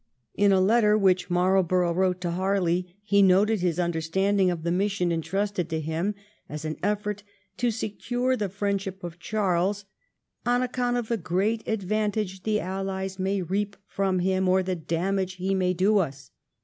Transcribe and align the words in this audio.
In 0.33 0.51
a 0.51 0.59
letter 0.59 0.97
which 0.97 1.29
Marlborough 1.29 1.93
wrote 1.93 2.21
to 2.21 2.29
flarley, 2.31 2.95
he 3.03 3.21
noted 3.21 3.61
his 3.61 3.77
understanding 3.79 4.49
of 4.49 4.63
the 4.63 4.71
mission 4.71 5.11
entrusted 5.11 5.69
to 5.69 5.79
him 5.79 6.15
as 6.49 6.65
an 6.65 6.77
effort 6.81 7.21
to 7.57 7.69
secure 7.69 8.35
the 8.35 8.49
friendship 8.49 9.03
of 9.03 9.19
Charles,' 9.19 9.85
on 10.43 10.63
account 10.63 10.97
of 10.97 11.07
the 11.07 11.17
great 11.17 11.67
advantage 11.67 12.41
the 12.41 12.55
1707 12.57 12.63
SWEDISH 12.63 12.63
CHARLES 12.65 13.15
AND 13.15 13.19
MARLBOROUGH. 13.19 13.19
5 13.19 13.19
Allies 13.19 13.19
may 13.19 13.41
reap 13.43 13.75
from 13.85 14.19
him, 14.25 14.49
or 14.49 14.63
the 14.63 14.75
damage 14.75 15.33
he 15.33 15.53
may 15.53 15.73
do 15.75 15.99
us.' 15.99 16.31